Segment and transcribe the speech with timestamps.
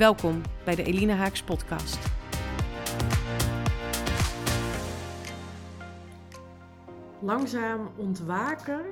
[0.00, 1.98] Welkom bij de Elina Haaks podcast.
[7.22, 8.84] Langzaam ontwaken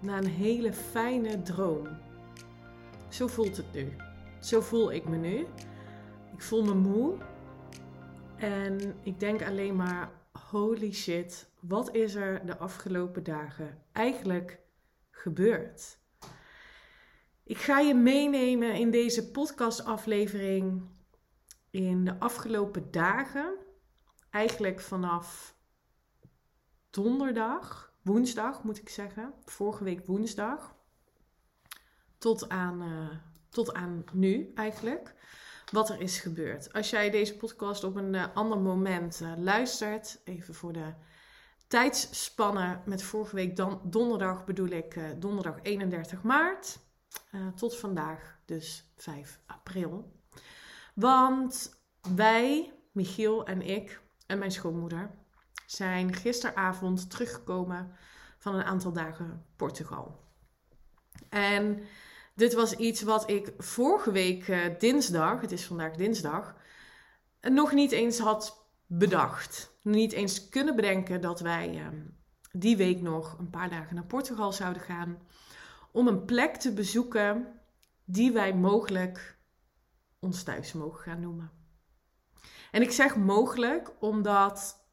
[0.00, 1.88] na een hele fijne droom.
[3.08, 3.96] Zo voelt het nu.
[4.40, 5.46] Zo voel ik me nu.
[6.32, 7.16] Ik voel me moe.
[8.36, 10.10] En ik denk alleen maar,
[10.50, 14.58] holy shit, wat is er de afgelopen dagen eigenlijk
[15.10, 16.01] gebeurd?
[17.44, 20.82] Ik ga je meenemen in deze podcastaflevering
[21.70, 23.56] in de afgelopen dagen.
[24.30, 25.54] Eigenlijk vanaf
[26.90, 30.76] donderdag, woensdag moet ik zeggen, vorige week woensdag,
[32.18, 33.08] tot aan, uh,
[33.48, 35.14] tot aan nu eigenlijk,
[35.70, 36.72] wat er is gebeurd.
[36.72, 40.94] Als jij deze podcast op een uh, ander moment uh, luistert, even voor de
[41.66, 46.78] tijdsspannen met vorige week dan, donderdag bedoel ik donderdag 31 maart.
[47.32, 50.12] Uh, tot vandaag, dus 5 april.
[50.94, 51.80] Want
[52.14, 55.10] wij, Michiel en ik en mijn schoonmoeder,
[55.66, 57.96] zijn gisteravond teruggekomen
[58.38, 60.20] van een aantal dagen Portugal.
[61.28, 61.82] En
[62.34, 66.54] dit was iets wat ik vorige week uh, dinsdag, het is vandaag dinsdag,
[67.40, 69.76] nog niet eens had bedacht.
[69.82, 71.86] Niet eens kunnen bedenken dat wij uh,
[72.52, 75.18] die week nog een paar dagen naar Portugal zouden gaan
[75.92, 77.60] om een plek te bezoeken
[78.04, 79.38] die wij mogelijk
[80.18, 81.50] ons thuis mogen gaan noemen.
[82.70, 84.86] En ik zeg mogelijk omdat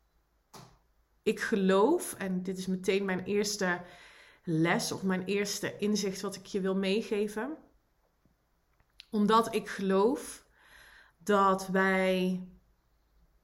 [1.24, 3.82] ik geloof, en dit is meteen mijn eerste
[4.44, 7.58] les of mijn eerste inzicht wat ik je wil meegeven.
[9.10, 10.46] Omdat ik geloof
[11.18, 12.44] dat wij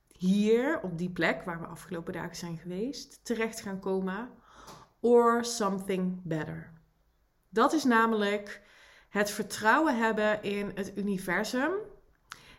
[0.08, 4.30] hier op die plek waar we afgelopen dagen zijn geweest terecht gaan komen
[5.00, 6.75] or something better.
[7.56, 8.62] Dat is namelijk
[9.10, 11.72] het vertrouwen hebben in het universum,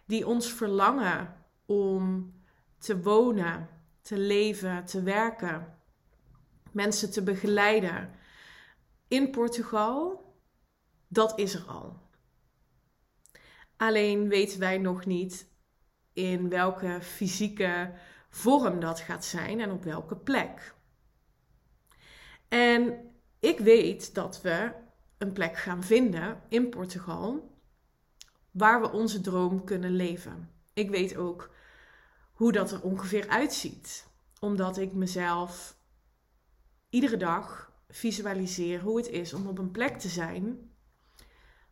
[0.04, 1.36] die ons verlangen
[1.66, 2.32] om
[2.78, 3.68] te wonen,
[4.02, 5.78] te leven, te werken,
[6.72, 8.10] mensen te begeleiden
[9.08, 10.24] in Portugal,
[11.08, 12.00] dat is er al.
[13.76, 15.48] Alleen weten wij nog niet
[16.12, 17.92] in welke fysieke
[18.28, 20.74] vorm dat gaat zijn en op welke plek.
[22.48, 24.84] En ik weet dat we
[25.19, 27.54] een plek gaan vinden in Portugal
[28.50, 30.50] waar we onze droom kunnen leven.
[30.72, 31.50] Ik weet ook
[32.32, 34.06] hoe dat er ongeveer uitziet,
[34.41, 35.77] omdat ik mezelf
[36.91, 40.71] iedere dag visualiseer hoe het is om op een plek te zijn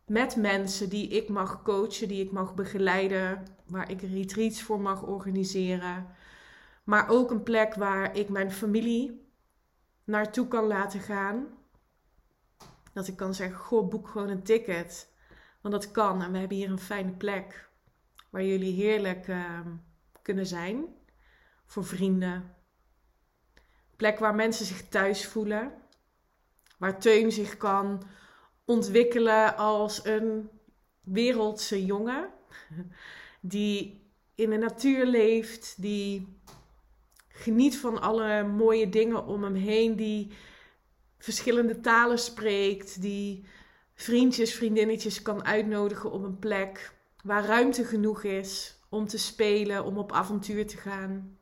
[0.05, 5.03] met mensen die ik mag coachen, die ik mag begeleiden, waar ik retreats voor mag
[5.03, 6.07] organiseren,
[6.83, 9.29] maar ook een plek waar ik mijn familie
[10.03, 11.47] naartoe kan laten gaan
[12.95, 15.09] dat ik kan zeggen, goh, boek gewoon een ticket.
[15.61, 16.21] Want dat kan.
[16.21, 17.69] En we hebben hier een fijne plek.
[18.29, 19.59] Waar jullie heerlijk uh,
[20.21, 20.85] kunnen zijn.
[21.65, 22.55] Voor vrienden.
[23.95, 25.73] Plek waar mensen zich thuis voelen.
[26.77, 28.03] Waar Teun zich kan
[28.65, 30.49] ontwikkelen als een
[31.01, 32.29] wereldse jongen.
[33.41, 35.81] Die in de natuur leeft.
[35.81, 36.39] Die
[37.27, 39.95] geniet van alle mooie dingen om hem heen.
[39.95, 40.31] Die
[41.17, 43.45] verschillende talen spreekt, die
[43.93, 46.93] vriendjes, vriendinnetjes kan uitnodigen op een plek
[47.23, 51.37] waar ruimte genoeg is om te spelen, om op avontuur te gaan.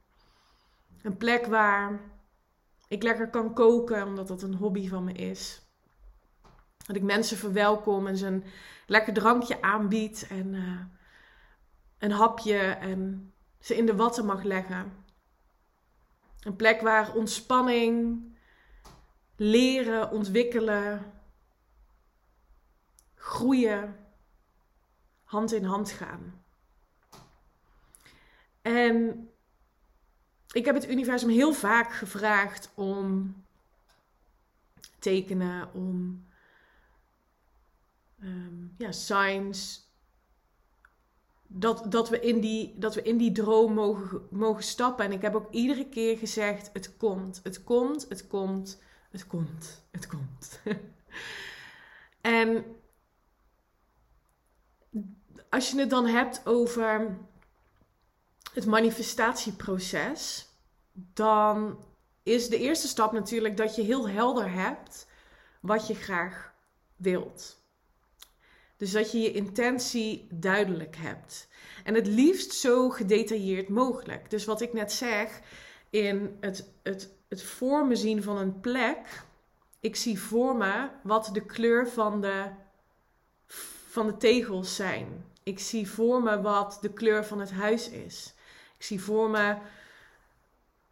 [1.02, 2.00] Een plek waar
[2.88, 5.62] ik lekker kan koken, omdat dat een hobby van me is.
[6.86, 8.44] Dat ik mensen verwelkom en ze een
[8.88, 10.80] lekker drankje aanbied en uh,
[11.98, 14.94] een hapje en ze in de watten mag leggen.
[16.40, 18.22] Een plek waar ontspanning,
[19.36, 21.14] leren, ontwikkelen,
[23.16, 23.96] groeien,
[25.24, 26.44] hand in hand gaan.
[28.62, 29.28] En
[30.52, 33.36] ik heb het universum heel vaak gevraagd om
[35.00, 36.26] tekenen, om
[38.24, 39.92] um, ja, signs.
[41.48, 45.06] Dat, dat, we in die, dat we in die droom mogen, mogen stappen.
[45.06, 48.82] En ik heb ook iedere keer gezegd: het komt, het komt, het komt.
[49.14, 50.62] Het komt, het komt.
[52.22, 52.66] en
[55.50, 57.18] als je het dan hebt over
[58.54, 60.48] het manifestatieproces,
[60.94, 61.84] dan
[62.24, 65.08] is de eerste stap natuurlijk dat je heel helder hebt
[65.62, 66.54] wat je graag
[66.96, 67.62] wilt.
[68.78, 71.48] Dus dat je je intentie duidelijk hebt.
[71.84, 74.30] En het liefst zo gedetailleerd mogelijk.
[74.30, 75.42] Dus wat ik net zeg,
[75.90, 79.24] in het, het, het voor me zien van een plek.
[79.80, 82.46] Ik zie voor me wat de kleur van de,
[83.88, 85.26] van de tegels zijn.
[85.44, 88.34] Ik zie voor me wat de kleur van het huis is.
[88.78, 89.58] Ik zie voor me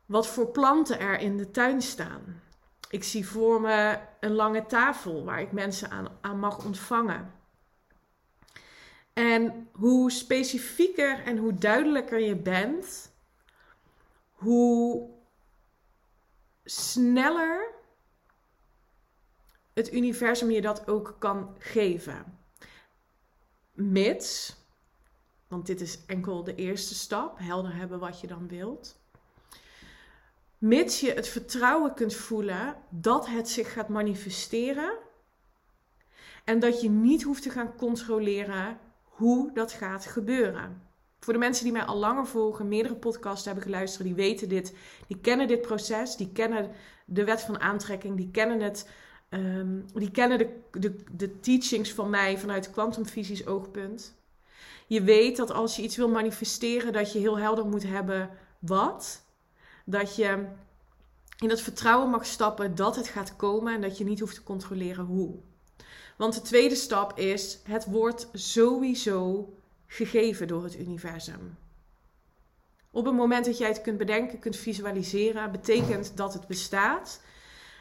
[0.05, 2.41] wat voor planten er in de tuin staan.
[2.89, 7.33] Ik zie voor me een lange tafel waar ik mensen aan, aan mag ontvangen.
[9.13, 13.11] En hoe specifieker en hoe duidelijker je bent,
[14.31, 15.09] hoe
[16.63, 17.73] sneller
[19.73, 22.39] het universum je dat ook kan geven.
[23.71, 24.55] Mits,
[25.47, 28.99] want dit is enkel de eerste stap, helder hebben wat je dan wilt.
[30.57, 34.97] Mits je het vertrouwen kunt voelen dat het zich gaat manifesteren.
[36.43, 40.90] En dat je niet hoeft te gaan controleren hoe dat gaat gebeuren.
[41.23, 44.75] Voor de mensen die mij al langer volgen, meerdere podcasts hebben geluisterd, die weten dit,
[45.07, 46.71] die kennen dit proces, die kennen
[47.05, 48.89] de wet van aantrekking, die kennen het,
[49.29, 54.15] ehm, die kennen de, de, de teachings van mij vanuit kwantumfysisch oogpunt.
[54.87, 58.29] Je weet dat als je iets wil manifesteren, dat je heel helder moet hebben
[58.59, 59.25] wat.
[59.85, 60.45] Dat je
[61.37, 64.43] in het vertrouwen mag stappen dat het gaat komen en dat je niet hoeft te
[64.43, 65.39] controleren hoe.
[66.17, 69.49] Want de tweede stap is: het wordt sowieso
[69.93, 71.57] gegeven door het universum.
[72.91, 77.21] Op het moment dat jij het kunt bedenken, kunt visualiseren, betekent dat het bestaat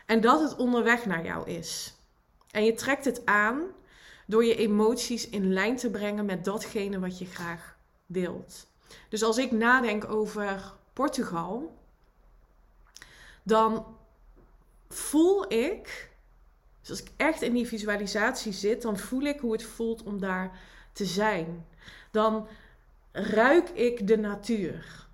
[0.07, 1.95] en dat het onderweg naar jou is.
[2.51, 3.62] En je trekt het aan
[4.27, 7.77] door je emoties in lijn te brengen met datgene wat je graag
[8.07, 8.67] wilt.
[9.09, 11.79] Dus als ik nadenk over Portugal,
[13.43, 13.97] dan
[14.89, 16.11] voel ik,
[16.81, 20.21] dus als ik echt in die visualisatie zit, dan voel ik hoe het voelt om
[20.21, 20.59] daar
[20.92, 21.66] te zijn.
[22.10, 22.48] Dan
[23.12, 25.08] ruik ik de natuur.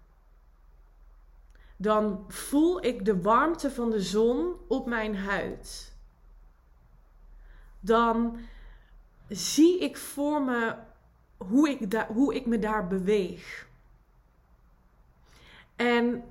[1.76, 5.94] Dan voel ik de warmte van de zon op mijn huid.
[7.80, 8.38] Dan
[9.28, 10.74] zie ik voor me
[11.36, 13.68] hoe ik, da- hoe ik me daar beweeg.
[15.76, 16.24] En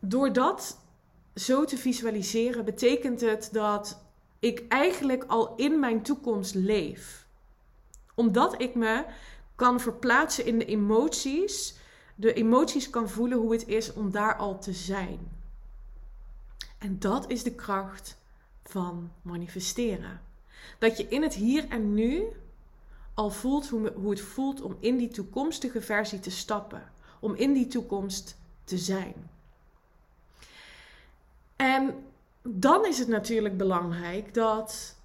[0.00, 0.78] door dat
[1.34, 4.04] zo te visualiseren, betekent het dat
[4.38, 7.25] ik eigenlijk al in mijn toekomst leef.
[8.16, 9.04] Omdat ik me
[9.54, 11.76] kan verplaatsen in de emoties,
[12.14, 15.18] de emoties kan voelen hoe het is om daar al te zijn.
[16.78, 18.16] En dat is de kracht
[18.62, 20.20] van manifesteren.
[20.78, 22.22] Dat je in het hier en nu
[23.14, 26.92] al voelt hoe, het voelt om in die toekomstige versie te stappen.
[27.20, 29.30] Om in die toekomst te zijn.
[31.56, 32.04] En
[32.42, 34.96] dan is het natuurlijk belangrijk dat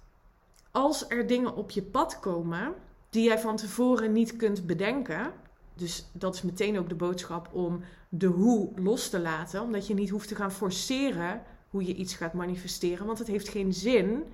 [0.70, 2.74] als er dingen op je pad komen
[3.12, 5.32] die jij van tevoren niet kunt bedenken,
[5.74, 9.94] dus dat is meteen ook de boodschap om de hoe los te laten, omdat je
[9.94, 14.24] niet hoeft te gaan forceren hoe je iets gaat manifesteren, want het heeft geen zin.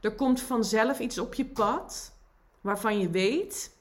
[0.00, 2.12] Er komt vanzelf iets op je pad
[2.60, 3.76] waarvan je weet,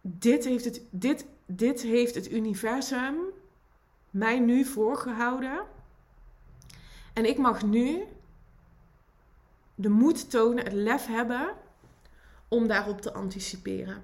[0.00, 3.16] dit heeft het, dit, dit heeft het universum
[4.10, 5.62] mij nu voorgehouden.
[7.12, 8.02] En ik mag nu
[9.80, 11.48] de moed tonen, het lef hebben
[12.48, 14.02] om daarop te anticiperen.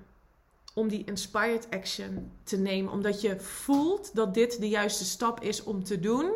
[0.75, 2.93] Om die inspired action te nemen.
[2.93, 6.33] Omdat je voelt dat dit de juiste stap is om te doen.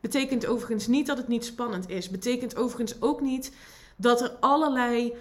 [0.00, 2.10] Betekent overigens niet dat het niet spannend is.
[2.10, 3.52] Betekent overigens ook niet
[3.96, 5.14] dat er allerlei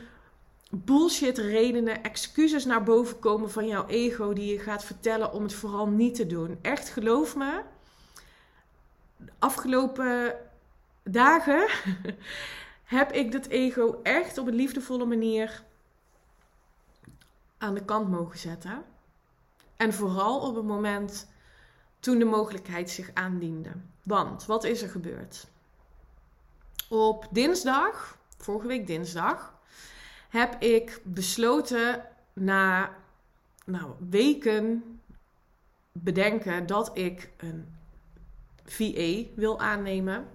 [0.69, 5.53] bullshit redenen, excuses naar boven komen van jouw ego die je gaat vertellen om het
[5.53, 6.59] vooral niet te doen.
[6.61, 7.61] Echt geloof me,
[9.39, 10.35] afgelopen
[11.03, 11.67] dagen
[12.87, 15.63] heb ik dat ego echt op een liefdevolle manier
[17.57, 18.83] aan de kant mogen zetten.
[19.75, 21.27] En vooral op het moment
[21.99, 23.69] toen de mogelijkheid zich aandiende.
[24.03, 25.47] Want wat is er gebeurd?
[26.89, 29.53] Op dinsdag, vorige week dinsdag,
[30.29, 32.95] heb ik besloten na
[33.65, 34.83] nou, weken
[35.91, 37.75] bedenken dat ik een
[38.65, 40.27] VA wil aannemen.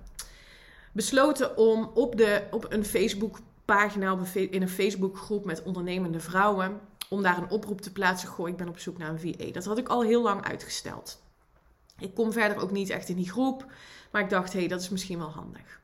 [0.92, 7.38] Besloten om op, de, op een Facebookpagina, in een Facebookgroep met ondernemende vrouwen, om daar
[7.38, 8.28] een oproep te plaatsen.
[8.28, 9.52] Goh, ik ben op zoek naar een VA.
[9.52, 11.22] Dat had ik al heel lang uitgesteld.
[11.99, 13.66] Ik kom verder ook niet echt in die groep,
[14.11, 15.80] maar ik dacht, hé, hey, dat is misschien wel handig.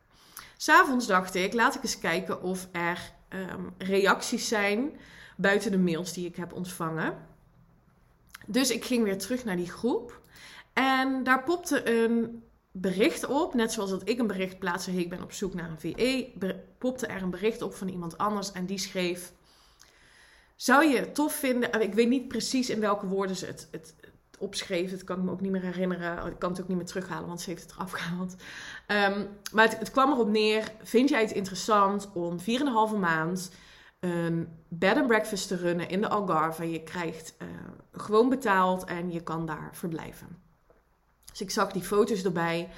[0.56, 4.90] S'avonds dacht ik, laat ik eens kijken of er ehm, reacties zijn
[5.36, 7.26] buiten de mails die ik heb ontvangen.
[8.46, 10.20] Dus ik ging weer terug naar die groep.
[10.72, 12.42] En daar popte een
[12.80, 15.70] bericht op, net zoals dat ik een bericht plaatste, hey, ik ben op zoek naar
[15.70, 16.32] een VE,
[16.78, 19.32] popte er een bericht op van iemand anders en die schreef,
[20.56, 23.94] zou je het tof vinden, ik weet niet precies in welke woorden ze het, het,
[24.38, 26.86] opschreef, dat kan ik me ook niet meer herinneren, ik kan het ook niet meer
[26.86, 28.32] terughalen, want ze heeft het eraf gehaald.
[28.86, 33.50] Um, maar het, het, kwam erop neer, vind jij het interessant om 4,5 maand
[34.00, 36.70] een bed and breakfast te runnen in de Algarve.
[36.70, 37.48] Je krijgt uh,
[37.92, 40.47] gewoon betaald en je kan daar verblijven.
[41.38, 42.68] Dus ik zag die foto's erbij.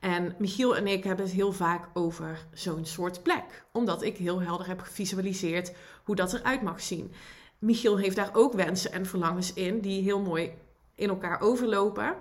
[0.00, 3.64] En Michiel en ik hebben het heel vaak over zo'n soort plek.
[3.72, 5.72] Omdat ik heel helder heb gevisualiseerd
[6.04, 7.12] hoe dat eruit mag zien.
[7.58, 10.52] Michiel heeft daar ook wensen en verlangens in die heel mooi
[10.94, 12.14] in elkaar overlopen.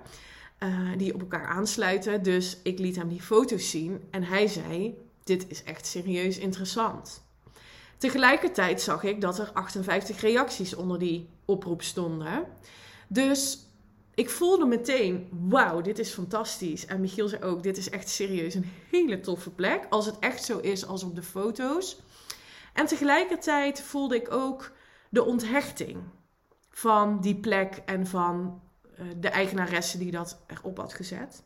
[0.60, 2.24] Uh, die op elkaar aansluiten.
[2.24, 7.24] Dus ik liet hem die foto's zien en hij zei: Dit is echt serieus interessant.
[7.98, 12.46] Tegelijkertijd zag ik dat er 58 reacties onder die oproep stonden.
[13.08, 13.65] Dus
[14.16, 16.86] ik voelde meteen, wauw, dit is fantastisch.
[16.86, 19.86] En Michiel zei ook, dit is echt serieus een hele toffe plek.
[19.90, 22.02] Als het echt zo is als op de foto's.
[22.74, 24.72] En tegelijkertijd voelde ik ook
[25.10, 26.04] de onthechting
[26.70, 28.62] van die plek en van
[29.00, 31.44] uh, de eigenaresse die dat erop had gezet.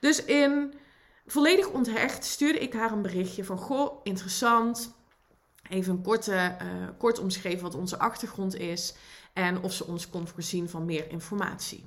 [0.00, 0.74] Dus in
[1.26, 4.94] volledig onthecht stuurde ik haar een berichtje van, goh, interessant.
[5.68, 8.94] Even een korte, uh, kort omschreven wat onze achtergrond is
[9.32, 11.84] en of ze ons kon voorzien van meer informatie.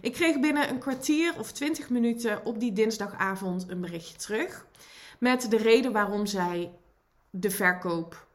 [0.00, 4.66] Ik kreeg binnen een kwartier of twintig minuten op die dinsdagavond een berichtje terug.
[5.18, 6.70] Met de reden waarom zij
[7.30, 8.26] de verkoop.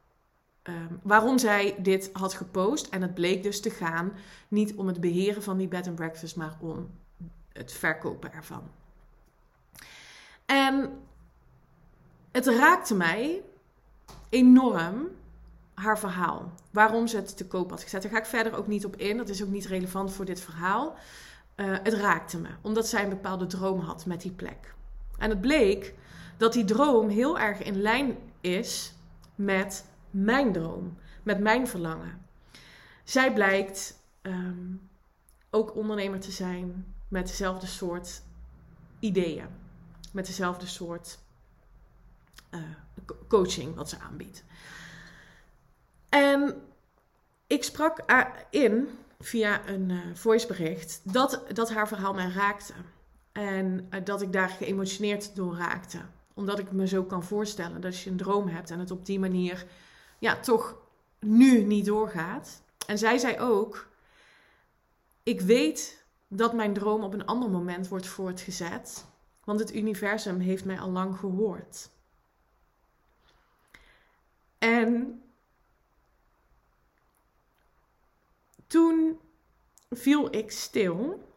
[0.62, 2.88] Um, waarom zij dit had gepost.
[2.88, 4.12] En het bleek dus te gaan
[4.48, 6.90] niet om het beheren van die bed and breakfast, maar om
[7.52, 8.62] het verkopen ervan.
[10.46, 10.90] En
[12.32, 13.42] het raakte mij
[14.28, 15.08] enorm
[15.74, 16.52] haar verhaal.
[16.70, 18.02] Waarom ze het te koop had gezet.
[18.02, 19.16] Daar ga ik verder ook niet op in.
[19.16, 20.96] Dat is ook niet relevant voor dit verhaal.
[21.56, 24.74] Uh, het raakte me, omdat zij een bepaalde droom had met die plek.
[25.18, 25.94] En het bleek
[26.36, 28.94] dat die droom heel erg in lijn is
[29.34, 32.26] met mijn droom, met mijn verlangen.
[33.04, 34.88] Zij blijkt um,
[35.50, 38.22] ook ondernemer te zijn met dezelfde soort
[38.98, 39.46] ideeën,
[40.12, 41.18] met dezelfde soort
[42.50, 42.60] uh,
[43.28, 44.44] coaching wat ze aanbiedt.
[46.08, 46.62] En
[47.46, 48.04] ik sprak
[48.50, 48.88] in
[49.22, 52.72] via een uh, voicebericht dat, dat haar verhaal mij raakte.
[53.32, 55.98] En uh, dat ik daar geëmotioneerd door raakte.
[56.34, 59.18] Omdat ik me zo kan voorstellen dat je een droom hebt en het op die
[59.18, 59.66] manier
[60.18, 60.76] ja, toch
[61.18, 62.62] nu niet doorgaat.
[62.86, 63.88] En zij zei ook:
[65.22, 69.04] Ik weet dat mijn droom op een ander moment wordt voortgezet,
[69.44, 71.90] want het universum heeft mij al lang gehoord.
[74.58, 75.22] En
[78.72, 79.20] Toen
[79.90, 81.28] viel ik stil.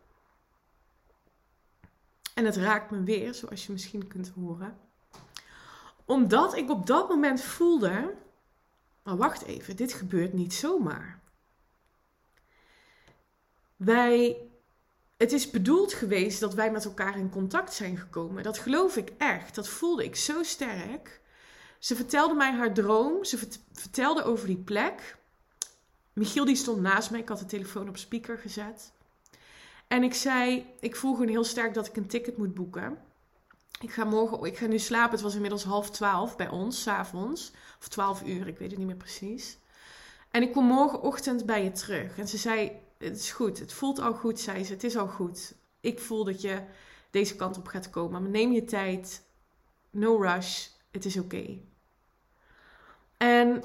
[2.33, 4.77] En het raakt me weer, zoals je misschien kunt horen.
[6.05, 8.13] Omdat ik op dat moment voelde.
[9.03, 11.19] Maar wacht even, dit gebeurt niet zomaar.
[13.75, 14.37] Wij.
[15.17, 18.43] Het is bedoeld geweest dat wij met elkaar in contact zijn gekomen.
[18.43, 19.55] Dat geloof ik echt.
[19.55, 21.21] Dat voelde ik zo sterk.
[21.79, 23.23] Ze vertelde mij haar droom.
[23.23, 23.37] Ze
[23.71, 25.23] vertelde over die plek.
[26.15, 27.19] Michiel die stond naast mij.
[27.19, 28.91] Ik had de telefoon op speaker gezet.
[29.87, 32.97] En ik zei, ik voel gewoon heel sterk dat ik een ticket moet boeken.
[33.81, 35.11] Ik ga morgen, ik ga nu slapen.
[35.11, 37.51] Het was inmiddels half twaalf bij ons, s'avonds.
[37.79, 39.57] Of twaalf uur, ik weet het niet meer precies.
[40.31, 42.17] En ik kom morgenochtend bij je terug.
[42.17, 44.73] En ze zei, het is goed, het voelt al goed, zei ze.
[44.73, 45.55] Het is al goed.
[45.79, 46.61] Ik voel dat je
[47.09, 48.21] deze kant op gaat komen.
[48.21, 49.23] Maar neem je tijd.
[49.89, 50.67] No rush.
[50.91, 51.59] Het is oké.
[53.17, 53.63] En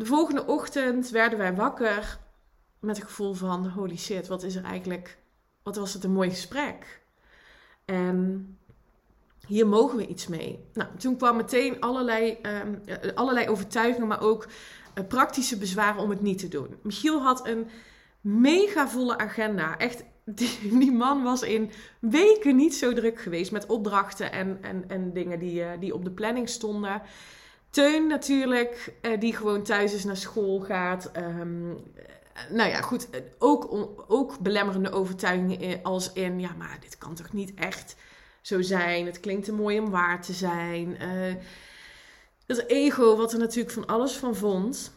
[0.00, 2.18] de volgende ochtend werden wij wakker
[2.78, 5.18] met het gevoel van holy shit, wat is er eigenlijk,
[5.62, 7.00] wat was het een mooi gesprek.
[7.84, 8.58] En
[9.46, 10.64] hier mogen we iets mee.
[10.74, 12.82] Nou, toen kwam meteen allerlei, um,
[13.14, 14.46] allerlei overtuigingen, maar ook
[14.94, 16.76] uh, praktische bezwaren om het niet te doen.
[16.82, 17.68] Michiel had een
[18.20, 19.78] mega volle agenda.
[19.78, 20.04] Echt,
[20.80, 25.38] die, man was in weken niet zo druk geweest met opdrachten en, en, en dingen
[25.38, 27.02] die, uh, die op de planning stonden.
[27.70, 31.10] Teun natuurlijk, uh, die gewoon thuis is naar school gaat.
[31.16, 31.82] Um,
[32.48, 33.08] nou ja, goed.
[33.38, 33.68] Ook,
[34.08, 36.40] ook belemmerende overtuigingen als in...
[36.40, 37.96] Ja, maar dit kan toch niet echt
[38.40, 39.06] zo zijn?
[39.06, 41.02] Het klinkt te mooi om waar te zijn.
[41.02, 41.34] Uh,
[42.46, 44.92] dat ego, wat er natuurlijk van alles van vond.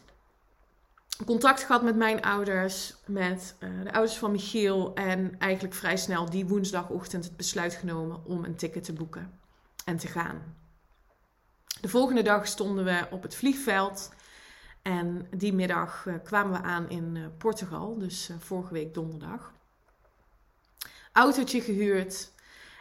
[1.26, 4.94] Contact gehad met mijn ouders, met de ouders van Michiel.
[4.94, 9.38] En eigenlijk vrij snel die woensdagochtend het besluit genomen om een ticket te boeken
[9.84, 10.62] en te gaan.
[11.84, 14.10] De volgende dag stonden we op het vliegveld.
[14.82, 19.52] En die middag kwamen we aan in Portugal, dus vorige week donderdag.
[21.12, 22.32] Autootje gehuurd.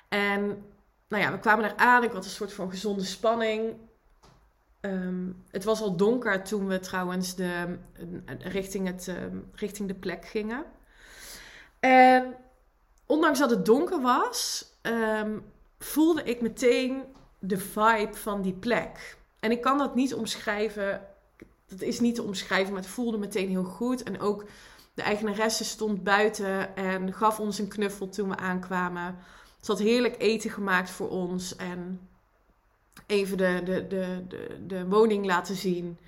[0.09, 0.65] En
[1.07, 2.03] nou ja, we kwamen daar aan.
[2.03, 3.75] Ik had een soort van gezonde spanning.
[4.79, 7.77] Ehm, het was al donker toen we trouwens de,
[8.39, 10.65] richting, het, ehm, richting de plek gingen.
[11.79, 12.35] En
[13.05, 15.39] ondanks dat het donker was, ehm,
[15.77, 17.03] voelde ik meteen
[17.45, 19.17] de vibe van die plek.
[19.39, 21.01] En ik kan dat niet omschrijven.
[21.67, 24.03] Dat is niet te omschrijven, maar het voelde meteen heel goed.
[24.03, 24.45] En ook
[24.93, 29.15] de eigenaresse stond buiten en gaf ons een knuffel toen we aankwamen.
[29.61, 32.07] Ze had heerlijk eten gemaakt voor ons en
[33.07, 35.99] even de, de, de, de, de woning laten zien.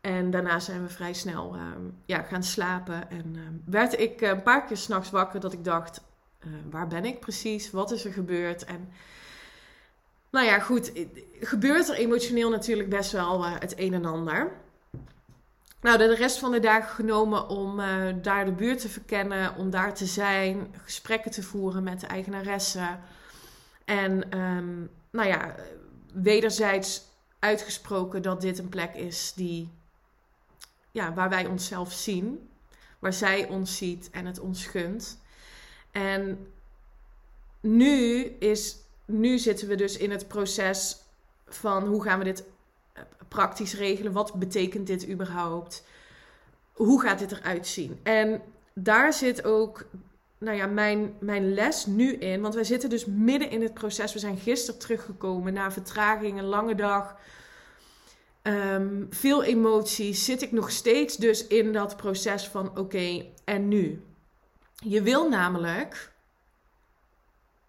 [0.00, 3.10] En daarna zijn we vrij snel ehm, ja, gaan slapen.
[3.10, 6.00] En uh, werd ik een paar keer s'nachts wakker dat ik dacht:
[6.46, 7.70] uh, waar ben ik precies?
[7.70, 8.64] Wat is er gebeurd?
[8.64, 8.88] En
[10.34, 10.92] nou ja, goed,
[11.40, 14.52] gebeurt er emotioneel natuurlijk best wel uh, het een en ander.
[15.80, 19.70] Nou, de rest van de dagen genomen om uh, daar de buurt te verkennen, om
[19.70, 23.00] daar te zijn, gesprekken te voeren met de eigenaressen.
[23.84, 25.54] En um, nou ja,
[26.12, 27.02] wederzijds
[27.38, 29.70] uitgesproken dat dit een plek is die,
[30.90, 32.48] ja, waar wij onszelf zien,
[32.98, 35.18] waar zij ons ziet en het ons gunt.
[35.90, 36.46] En
[37.60, 40.96] nu, is, nu zitten we dus in het proces
[41.46, 42.44] van hoe gaan we dit
[42.92, 44.12] eh, praktisch regelen?
[44.12, 45.84] Wat betekent dit überhaupt?
[46.72, 48.00] Hoe gaat dit eruit zien?
[48.02, 48.42] En
[48.72, 49.86] daar zit ook
[50.38, 52.40] nou ja, mijn, mijn les nu in.
[52.40, 54.12] Want wij zitten dus midden in het proces.
[54.12, 57.16] We zijn gisteren teruggekomen na vertraging, een lange dag.
[58.42, 60.24] Ehm, veel emoties.
[60.24, 64.02] Zit ik nog steeds dus in dat proces van oké, en nu?
[64.74, 66.12] Je wil namelijk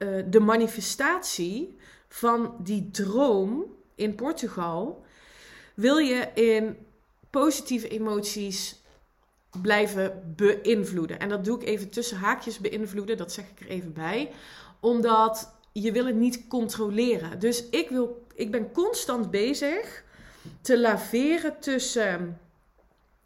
[0.05, 5.05] uh, de manifestatie van die droom in Portugal.
[5.74, 6.77] Wil je in
[7.29, 8.81] positieve emoties
[9.61, 11.20] blijven beïnvloeden.
[11.20, 14.31] En dat doe ik even tussen haakjes beïnvloeden, dat zeg ik er even bij.
[14.79, 17.39] Omdat je wil het niet controleren.
[17.39, 20.03] Dus ik, wil, ik ben constant bezig
[20.61, 22.39] te laveren tussen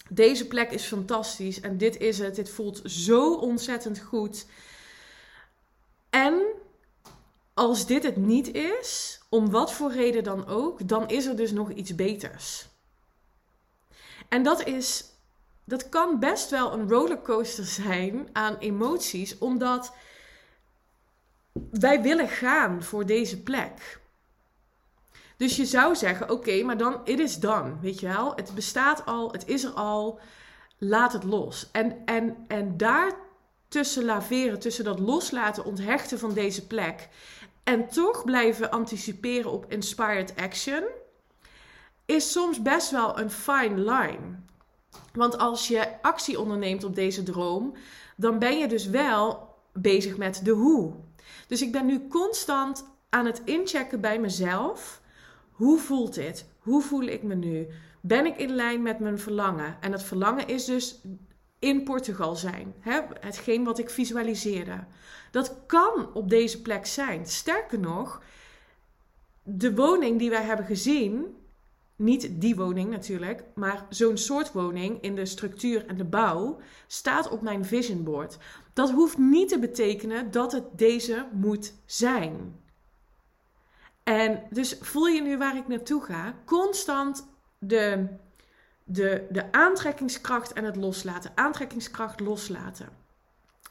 [0.10, 2.36] deze plek is fantastisch en dit is het.
[2.36, 4.46] Dit voelt zo ontzettend goed.
[6.10, 6.42] En
[7.60, 11.52] als dit het niet is, om wat voor reden dan ook, dan is er dus
[11.52, 12.68] nog iets beters.
[14.30, 15.04] En dat is
[15.66, 19.94] dat kan best wel een rollercoaster zijn aan emoties, omdat
[21.72, 24.00] wij willen gaan voor deze plek.
[25.38, 27.80] Dus je zou zeggen: oké, maar dan, it is done.
[27.82, 28.36] Weet je wel?
[28.36, 30.20] Het bestaat al, het is er al.
[30.78, 31.70] Laat het los.
[31.72, 33.12] En, en, en daar
[33.70, 37.08] tussen laveren, tussen dat loslaten, onthechten van deze plek.
[37.64, 40.84] En toch blijven anticiperen op inspired action.
[42.06, 44.40] Is soms best wel een fine line.
[45.14, 47.74] Want als je actie onderneemt op deze droom,
[48.16, 50.94] dan ben je dus wel bezig met de hoe.
[51.48, 55.02] Dus ik ben nu constant aan het inchecken bij mezelf.
[55.52, 56.46] Hoe voelt dit?
[56.60, 57.68] Hoe voel ik me nu?
[58.02, 59.78] Ben ik in lijn met mijn verlangen?
[59.80, 61.02] En dat verlangen is dus
[61.60, 62.74] in Portugal zijn.
[62.80, 63.00] Hè?
[63.20, 64.84] Hetgeen wat ik visualiseerde.
[65.32, 67.26] Dat kan op deze plek zijn.
[67.26, 68.22] Sterker nog,
[69.44, 71.36] de woning die wij hebben gezien,
[71.96, 77.30] niet die woning natuurlijk, maar zo'n soort woning in de structuur en de bouw staat
[77.30, 78.38] op mijn vision board.
[78.74, 82.60] Dat hoeft niet te betekenen dat het deze moet zijn.
[84.04, 86.34] En dus voel je nu waar ik naartoe ga?
[86.46, 88.08] Constant de,
[88.84, 91.32] de, de aantrekkingskracht en het loslaten.
[91.36, 92.99] Aantrekkingskracht loslaten.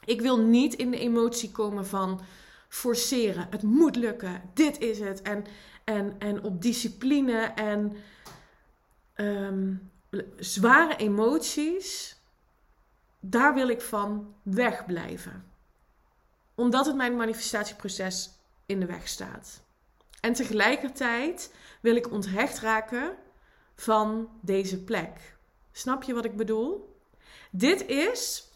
[0.05, 2.21] Ik wil niet in de emotie komen van
[2.67, 3.47] forceren.
[3.49, 4.41] Het moet lukken.
[4.53, 5.21] Dit is het.
[5.21, 5.45] En,
[5.83, 7.97] en, en op discipline en
[9.19, 9.73] Ehm,
[10.37, 12.15] zware emoties,
[13.19, 15.45] daar wil ik van wegblijven.
[16.55, 18.29] Omdat het mijn manifestatieproces
[18.65, 19.61] in de weg staat.
[20.21, 23.15] En tegelijkertijd wil ik onthecht raken
[23.75, 25.37] van deze plek.
[25.71, 26.99] Snap je wat ik bedoel?
[27.51, 28.48] Dit is,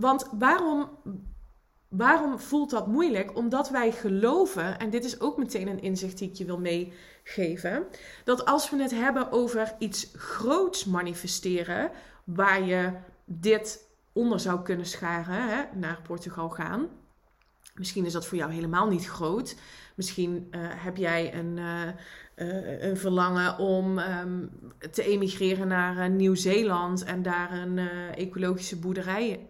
[0.00, 0.88] want waarom,
[1.88, 3.36] waarom voelt dat moeilijk?
[3.36, 6.92] Omdat wij geloven, en dit is ook meteen een inzicht die ik je wil mee
[7.24, 7.86] geven.
[8.24, 11.90] Dat als we het hebben over iets groots manifesteren,
[12.24, 12.92] waar je
[13.24, 16.88] dit onder zou kunnen scharen, hè, naar Portugal gaan.
[17.74, 19.56] Misschien is dat voor jou helemaal niet groot.
[19.94, 21.82] Misschien uh, heb jij een, uh,
[22.36, 24.50] uh, een verlangen om um,
[24.90, 27.78] te emigreren naar Nieuw-Zeeland en daar een
[28.14, 29.48] ecologische boerderij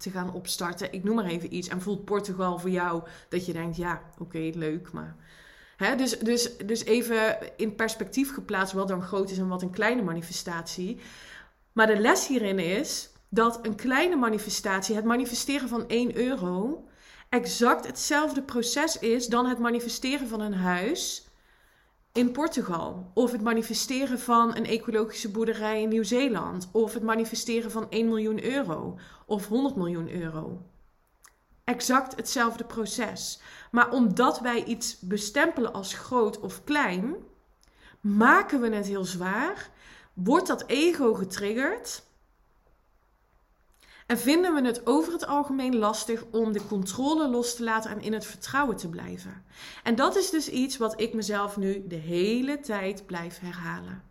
[0.00, 0.92] te gaan opstarten.
[0.92, 1.68] Ik noem maar even iets.
[1.68, 5.16] En voelt Portugal voor jou dat je denkt: ja, oké, leuk, maar
[5.96, 10.02] dus, dus, dus even in perspectief geplaatst wat dan groot is en wat een kleine
[10.02, 11.00] manifestatie.
[11.72, 16.84] Maar de les hierin is dat een kleine manifestatie, het manifesteren van 1 euro,
[17.28, 21.29] exact hetzelfde proces is dan het manifesteren van een huis
[22.12, 23.10] in Portugal.
[23.14, 26.68] Of het manifesteren van een ecologische boerderij in Nieuw-Zeeland.
[26.72, 28.98] Of het manifesteren van 1 miljoen euro.
[29.26, 30.62] Of 100 miljoen euro.
[31.64, 33.40] Exact hetzelfde proces.
[33.70, 37.14] Maar omdat wij iets bestempelen als groot of klein,
[38.00, 39.70] maken we het heel zwaar.
[40.12, 42.02] Wordt dat ego getriggerd?
[44.10, 48.00] En vinden we het over het algemeen lastig om de controle los te laten en
[48.00, 49.44] in het vertrouwen te blijven.
[49.82, 54.02] En dat is dus iets wat ik mezelf nu de hele tijd blijf herhalen.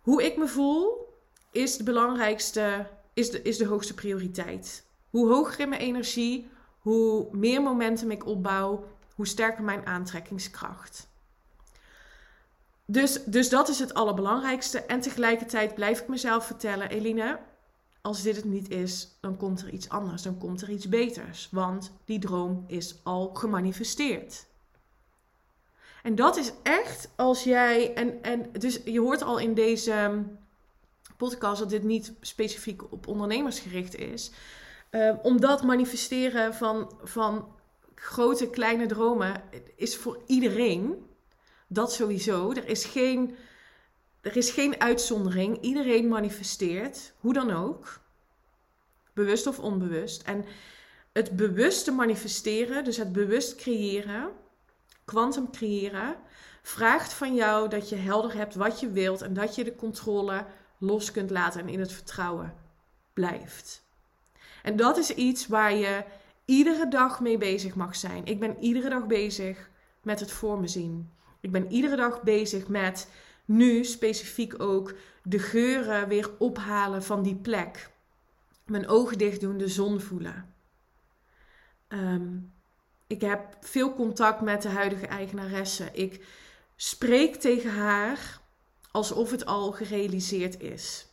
[0.00, 1.08] Hoe ik me voel
[1.50, 4.86] is de belangrijkste, is de, is de hoogste prioriteit.
[5.10, 11.08] Hoe hoger in mijn energie, hoe meer momentum ik opbouw, hoe sterker mijn aantrekkingskracht.
[12.84, 14.80] Dus, dus dat is het allerbelangrijkste.
[14.80, 17.38] En tegelijkertijd blijf ik mezelf vertellen, Eline,
[18.02, 21.48] als dit het niet is, dan komt er iets anders, dan komt er iets beters.
[21.50, 24.46] Want die droom is al gemanifesteerd.
[26.02, 30.24] En dat is echt als jij, en, en dus je hoort al in deze
[31.16, 34.30] podcast dat dit niet specifiek op ondernemers gericht is.
[34.90, 37.54] Uh, omdat manifesteren van, van
[37.94, 39.42] grote, kleine dromen
[39.76, 41.06] is voor iedereen.
[41.66, 42.50] Dat sowieso.
[42.50, 43.36] Er is geen
[44.22, 45.60] er is geen uitzondering.
[45.60, 48.00] Iedereen manifesteert, hoe dan ook.
[49.12, 50.22] Bewust of onbewust.
[50.22, 50.44] En
[51.12, 54.30] het bewuste manifesteren, dus het bewust creëren,
[55.04, 56.16] kwantum creëren,
[56.62, 60.44] vraagt van jou dat je helder hebt wat je wilt en dat je de controle
[60.78, 62.54] los kunt laten en in het vertrouwen
[63.12, 63.82] blijft.
[64.62, 66.04] En dat is iets waar je
[66.44, 68.24] iedere dag mee bezig mag zijn.
[68.24, 69.70] Ik ben iedere dag bezig
[70.02, 71.10] met het voor me zien.
[71.40, 73.08] Ik ben iedere dag bezig met
[73.44, 77.90] nu specifiek ook de geuren weer ophalen van die plek.
[78.66, 80.54] Mijn ogen dicht doen, de zon voelen.
[81.88, 82.38] Ehm,
[83.06, 85.88] ik heb veel contact met de huidige eigenaresse.
[85.92, 86.26] Ik
[86.76, 88.40] spreek tegen haar
[88.90, 91.06] alsof het al gerealiseerd is.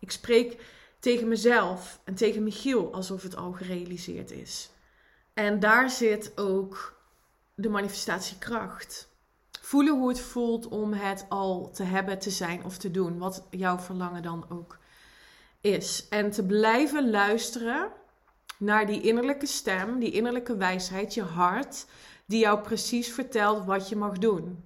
[0.00, 0.64] Ik spreek
[0.98, 4.70] tegen mezelf en tegen Michiel alsof het al gerealiseerd is.
[5.34, 7.00] En daar zit ook
[7.54, 9.08] de manifestatiekracht.
[9.66, 13.18] Voelen hoe het voelt om het al te hebben, te zijn of te doen.
[13.18, 14.78] Wat jouw verlangen dan ook
[15.60, 16.06] is.
[16.08, 17.92] En te blijven luisteren
[18.58, 21.86] naar die innerlijke stem, die innerlijke wijsheid, je hart,
[22.26, 24.64] die jou precies vertelt wat je mag doen.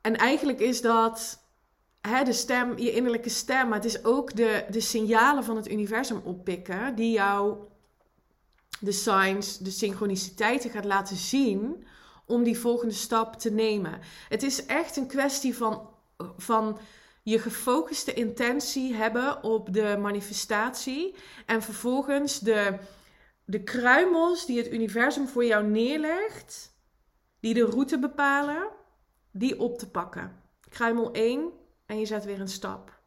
[0.00, 1.42] En eigenlijk is dat
[2.00, 5.70] hè, de stem, je innerlijke stem, maar het is ook de, de signalen van het
[5.70, 7.56] universum oppikken, die jou
[8.80, 11.86] de signs, de synchroniciteiten gaat laten zien
[12.26, 14.00] om die volgende stap te nemen.
[14.28, 15.90] Het is echt een kwestie van,
[16.36, 16.78] van
[17.22, 21.14] je gefocuste intentie hebben op de manifestatie
[21.46, 22.78] en vervolgens de,
[23.44, 26.72] de kruimels die het universum voor jou neerlegt,
[27.40, 28.68] die de route bepalen,
[29.30, 30.42] die op te pakken.
[30.68, 31.52] Kruimel 1
[31.86, 33.02] en je zet weer een stap.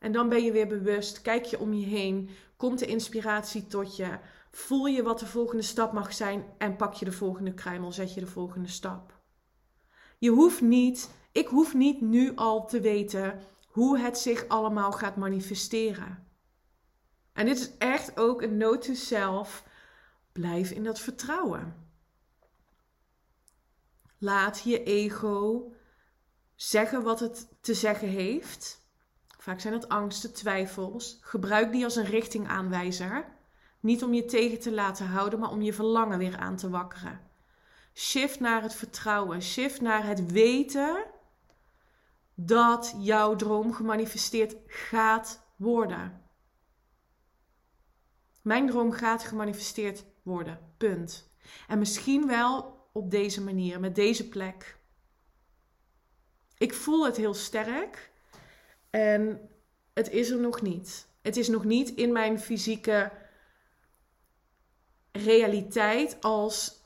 [0.00, 3.96] En dan ben je weer bewust, kijk je om je heen, komt de inspiratie tot
[3.96, 4.18] je,
[4.50, 8.14] voel je wat de volgende stap mag zijn en pak je de volgende kruimel, zet
[8.14, 9.20] je de volgende stap.
[10.18, 15.16] Je hoeft niet, ik hoef niet nu al te weten hoe het zich allemaal gaat
[15.16, 16.26] manifesteren.
[17.32, 19.64] En dit is echt ook een note to self.
[20.32, 21.86] Blijf in dat vertrouwen.
[24.18, 25.72] Laat je ego
[26.54, 28.86] zeggen wat het te zeggen heeft.
[29.38, 31.18] Vaak zijn het angsten, twijfels.
[31.20, 33.36] Gebruik die als een richtingaanwijzer.
[33.80, 37.20] Niet om je tegen te laten houden, maar om je verlangen weer aan te wakkeren.
[37.94, 39.42] Shift naar het vertrouwen.
[39.42, 41.04] Shift naar het weten
[42.34, 46.22] dat jouw droom gemanifesteerd gaat worden.
[48.42, 50.58] Mijn droom gaat gemanifesteerd worden.
[50.76, 51.30] Punt.
[51.68, 54.78] En misschien wel op deze manier, met deze plek.
[56.58, 58.10] Ik voel het heel sterk
[58.90, 59.50] en
[59.94, 61.06] het is er nog niet.
[61.22, 63.12] Het is nog niet in mijn fysieke
[65.12, 66.78] realiteit als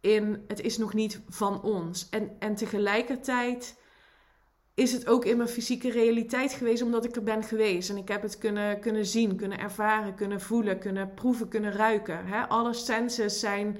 [0.00, 2.08] in het is nog niet van ons.
[2.08, 3.76] En, en tegelijkertijd
[4.74, 7.90] is het ook in mijn fysieke realiteit geweest omdat ik er ben geweest.
[7.90, 12.26] En ik heb het kunnen, kunnen zien, kunnen ervaren, kunnen voelen, kunnen proeven, kunnen ruiken.
[12.26, 12.48] Hè?
[12.48, 13.78] Alle senses zijn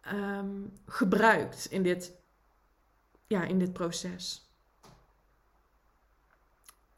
[0.00, 2.12] ehm, gebruikt in dit,
[3.26, 4.54] ja, in dit proces.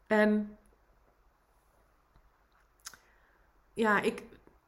[0.07, 0.57] En
[3.73, 4.23] ja, ik,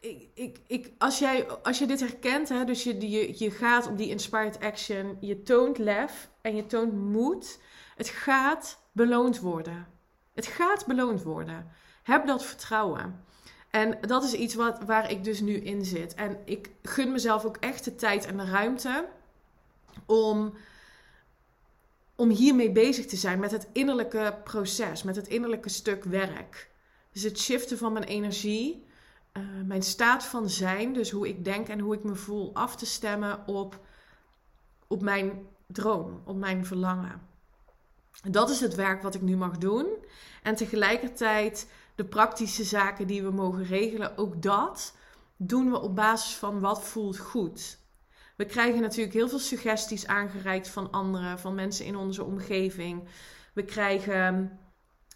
[0.05, 3.97] ik, ik, ik, als, jij, als je dit herkent, hè, dus je, je, gaat op
[3.97, 7.59] die inspired action, je toont lef en je toont moed.
[7.95, 9.87] Het gaat beloond worden.
[10.33, 11.71] Het gaat beloond worden.
[12.03, 13.23] Heb dat vertrouwen.
[13.69, 16.13] En dat is iets wat, waar ik dus nu in zit.
[16.13, 19.07] En ik gun mezelf ook echt de tijd en de ruimte
[20.05, 20.53] om,
[22.15, 26.69] om hiermee bezig te zijn met het innerlijke proces, met het innerlijke stuk werk.
[27.11, 28.84] Dus het shiften van mijn energie,
[29.37, 32.75] uh, mijn staat van zijn, dus hoe ik denk en hoe ik me voel, af
[32.75, 33.79] te stemmen op,
[34.87, 37.21] op mijn droom, op mijn verlangen.
[38.29, 39.87] Dat is het werk wat ik nu mag doen.
[40.43, 44.95] En tegelijkertijd de praktische zaken die we mogen regelen, ook dat
[45.37, 47.77] doen we op basis van wat voelt goed.
[48.35, 53.07] We krijgen natuurlijk heel veel suggesties aangereikt van anderen, van mensen in onze omgeving.
[53.53, 54.59] We krijgen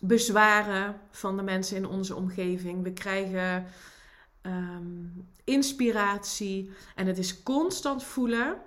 [0.04, 2.84] bezwaren van de mensen in onze omgeving.
[2.84, 3.66] We krijgen
[4.50, 5.08] ehm,
[5.44, 6.72] inspiratie.
[6.96, 8.62] En het is constant voelen: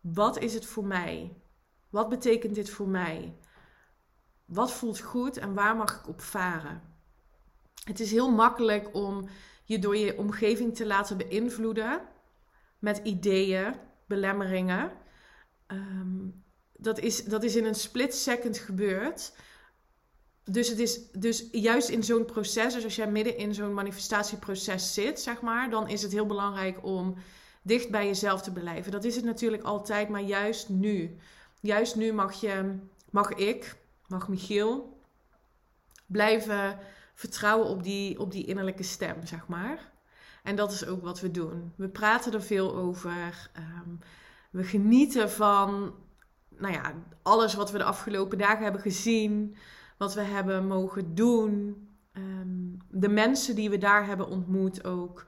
[0.00, 1.36] wat is het voor mij?
[1.90, 3.36] Wat betekent dit voor mij?
[4.44, 6.82] Wat voelt goed en waar mag ik op varen?
[7.84, 9.28] Het is heel makkelijk om
[9.64, 12.00] je door je omgeving te laten beïnvloeden
[12.78, 13.74] met ideeën,
[14.06, 14.92] belemmeringen.
[15.66, 16.28] Ehm,
[16.72, 19.32] dat, is, dat is in een split second gebeurd.
[20.52, 24.94] Dus, het is, dus juist in zo'n proces, dus als jij midden in zo'n manifestatieproces
[24.94, 27.14] zit, zeg maar, dan is het heel belangrijk om
[27.62, 28.92] dicht bij jezelf te blijven.
[28.92, 31.16] Dat is het natuurlijk altijd, maar juist nu.
[31.60, 32.78] Juist nu mag je,
[33.10, 34.98] mag ik, mag Michiel
[36.06, 36.78] blijven
[37.14, 39.92] vertrouwen op die, op die innerlijke stem, zeg maar.
[40.42, 41.72] En dat is ook wat we doen.
[41.76, 43.50] We praten er veel over.
[43.52, 43.90] Ehm,
[44.50, 45.94] we genieten van
[46.48, 49.56] nou ja, alles wat we de afgelopen dagen hebben gezien,
[50.00, 51.88] wat we hebben mogen doen.
[52.12, 55.26] Ehm, de mensen die we daar hebben ontmoet ook.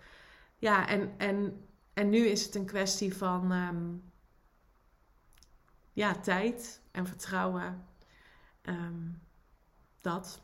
[0.59, 3.95] Ja, en, en, en nu is het een kwestie van ehm,
[5.93, 7.87] ja, tijd en vertrouwen.
[10.01, 10.41] dat.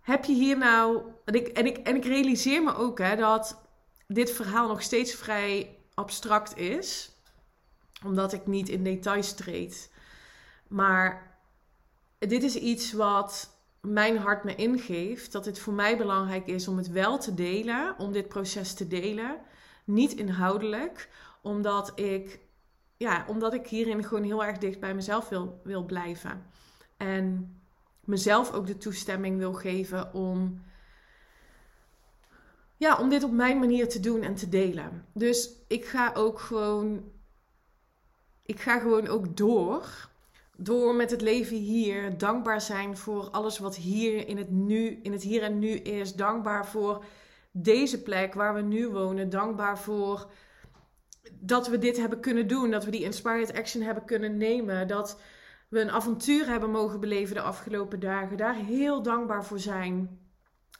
[0.00, 1.02] Heb je hier nou.
[1.24, 3.68] En ik, en ik, en ik realiseer me ook hè, dat
[4.06, 7.12] dit verhaal nog steeds vrij abstract is,
[8.04, 9.92] omdat ik niet in details treed.
[10.68, 11.31] Maar
[12.28, 16.76] dit is iets wat mijn hart me ingeeft, dat het voor mij belangrijk is om
[16.76, 19.40] het wel te delen, om dit proces te delen.
[19.84, 21.08] Niet inhoudelijk,
[21.42, 22.40] omdat ik,
[22.96, 26.46] ja, omdat ik hierin gewoon heel erg dicht bij mezelf wil, wil blijven.
[26.96, 27.56] En
[28.04, 30.62] mezelf ook de toestemming wil geven om,
[32.76, 35.06] ja, om dit op mijn manier te doen en te delen.
[35.14, 37.12] Dus ik ga ook gewoon,
[38.42, 40.10] ik ga gewoon ook door.
[40.62, 45.12] Door met het leven hier, dankbaar zijn voor alles wat hier in het nu, in
[45.12, 46.14] het hier en nu is.
[46.14, 47.04] Dankbaar voor
[47.50, 49.30] deze plek waar we nu wonen.
[49.30, 50.30] Dankbaar voor
[51.32, 52.70] dat we dit hebben kunnen doen.
[52.70, 54.88] Dat we die inspired action hebben kunnen nemen.
[54.88, 55.20] Dat
[55.68, 58.36] we een avontuur hebben mogen beleven de afgelopen dagen.
[58.36, 60.20] Daar heel dankbaar voor zijn.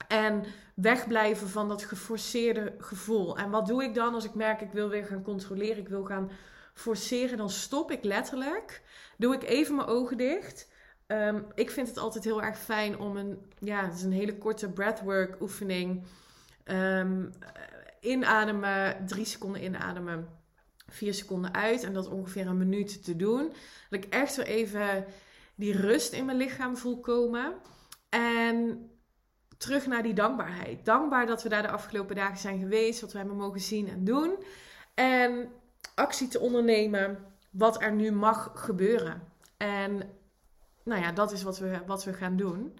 [0.09, 3.39] En wegblijven van dat geforceerde gevoel.
[3.39, 6.05] En wat doe ik dan als ik merk ik wil weer gaan controleren, ik wil
[6.05, 6.31] gaan
[6.73, 7.39] forceren?
[7.39, 8.83] Dan stop ik letterlijk.
[9.19, 10.71] Doe ik even mijn ogen dicht.
[11.07, 14.39] Ehm, ik vind het altijd heel erg fijn om een, ja, het is een hele
[14.39, 16.05] korte breathwork oefening.
[16.65, 17.31] Um,
[18.01, 20.29] inademen, drie seconden inademen
[20.93, 23.53] vier seconden uit en dat ongeveer een minuut te doen.
[23.91, 25.05] Dat ik echt weer even
[25.55, 27.55] die rust in mijn lichaam voel komen.
[28.09, 28.87] En
[29.59, 30.85] terug naar die dankbaarheid.
[30.85, 34.05] Dankbaar dat we daar de afgelopen dagen zijn geweest, wat we hebben mogen zien en
[34.05, 34.37] doen.
[34.95, 35.51] En
[35.95, 37.19] actie te ondernemen
[37.51, 39.29] wat er nu mag gebeuren.
[39.57, 40.11] En
[40.85, 42.79] nou ja, dat is wat we, wat we gaan doen.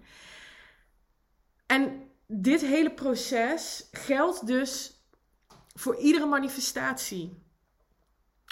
[1.65, 5.01] En dit hele proces geldt dus
[5.73, 7.41] voor iedere manifestatie.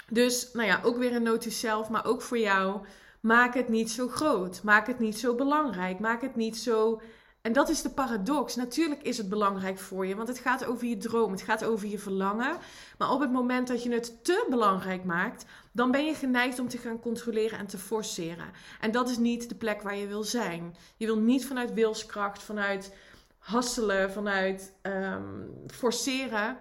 [0.08, 2.86] Dus, nou ja, ook weer een noot zelf, maar ook voor jou.
[3.20, 4.62] Maak het niet zo groot.
[4.62, 5.98] Maak het niet zo belangrijk.
[5.98, 7.00] Maak het niet zo.
[7.42, 8.56] En dat is de paradox.
[8.56, 11.88] Natuurlijk is het belangrijk voor je, want het gaat over je droom, het gaat over
[11.88, 12.56] je verlangen.
[12.98, 16.68] Maar op het moment dat je het te belangrijk maakt, dan ben je geneigd om
[16.68, 18.52] te gaan controleren en te forceren.
[18.80, 20.76] En dat is niet de plek waar je wil zijn.
[20.96, 22.94] Je wil niet vanuit wilskracht, vanuit
[23.38, 26.58] hasselen, vanuit um, forceren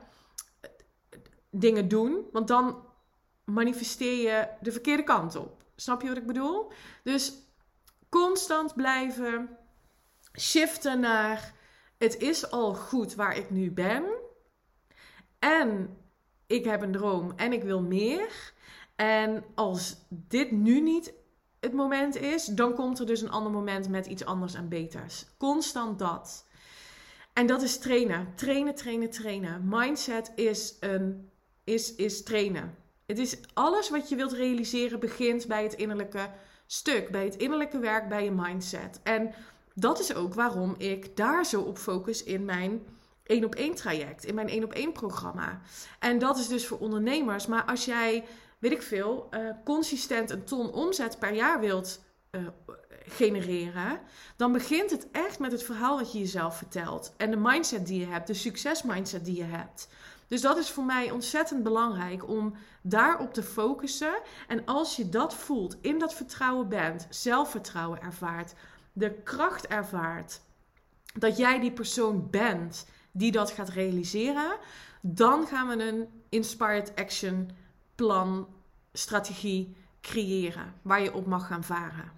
[1.50, 2.86] dingen doen, want dan
[3.44, 5.64] manifesteer je de verkeerde kant op.
[5.76, 6.72] Snap je wat ik bedoel?
[7.04, 7.34] Dus
[8.10, 9.58] constant blijven
[10.40, 11.54] shiften naar
[11.98, 14.04] het is al goed waar ik nu ben.
[15.40, 15.98] En
[16.48, 18.54] ik heb een droom en ik wil meer.
[18.96, 21.14] En als dit nu niet
[21.60, 25.26] het moment is, dan komt er dus een ander moment met iets anders en beters.
[25.38, 26.46] Constant dat.
[27.34, 28.36] En dat is trainen.
[28.36, 29.62] Trainen, trainen, trainen.
[29.66, 31.30] Mindset is, een,
[31.64, 36.30] is, is trainen Het is alles wat je wilt realiseren begint bij het innerlijke
[36.66, 39.00] stuk, bij het innerlijke werk, bij je mindset.
[39.04, 39.34] En
[39.82, 42.86] dat is ook waarom ik daar zo op focus in mijn
[43.24, 45.62] één op één traject, in mijn één op één programma.
[46.00, 47.48] En dat is dus voor ondernemers.
[47.48, 48.24] Maar als jij,
[48.60, 52.42] weet ik veel, uh, consistent een ton omzet per jaar wilt uh,
[53.06, 54.00] genereren,
[54.36, 57.14] dan begint het echt met het verhaal wat je jezelf vertelt.
[57.18, 59.88] En de mindset die je hebt, de succesmindset die je hebt.
[60.28, 64.14] Dus dat is voor mij ontzettend belangrijk om daarop te focussen.
[64.48, 68.54] En als je dat voelt, in dat vertrouwen bent, zelfvertrouwen ervaart,
[68.94, 70.42] de kracht ervaart,
[71.14, 74.58] dat jij die persoon bent die dat gaat realiseren,
[75.02, 77.50] dan gaan we een inspired action
[77.96, 78.48] plan,
[78.94, 82.12] strategie creëren waar je op mag gaan varen.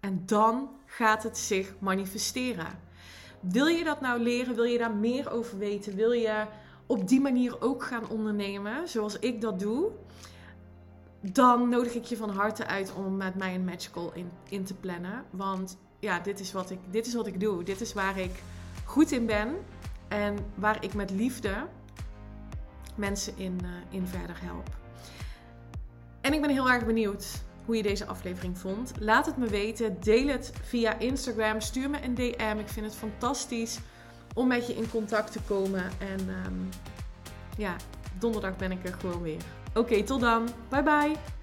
[0.00, 2.78] En dan gaat het zich manifesteren.
[3.40, 4.54] Wil je dat nou leren?
[4.54, 5.96] Wil je daar meer over weten?
[5.96, 6.46] Wil je
[6.86, 9.90] op die manier ook gaan ondernemen, zoals ik dat doe?
[11.20, 14.74] Dan nodig ik je van harte uit om met mij een magical in, in te
[14.74, 15.24] plannen.
[15.30, 17.62] Want ja, dit is, wat ik, dit is wat ik doe.
[17.62, 18.42] Dit is waar ik
[18.84, 19.56] goed in ben.
[20.08, 21.66] En waar ik met liefde
[22.94, 24.68] mensen in, uh, in verder help.
[26.20, 28.92] En ik ben heel erg benieuwd hoe je deze aflevering vond.
[28.98, 30.00] Laat het me weten.
[30.00, 31.60] Deel het via Instagram.
[31.60, 32.56] Stuur me een DM.
[32.58, 33.78] Ik vind het fantastisch
[34.34, 35.90] om met je in contact te komen.
[35.98, 36.68] En um,
[37.56, 37.76] ja,
[38.18, 39.42] donderdag ben ik er gewoon weer.
[39.74, 40.48] Oké, tot dan.
[40.68, 41.41] Bye bye.